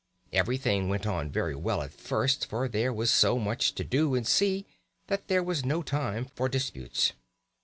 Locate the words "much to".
3.37-3.83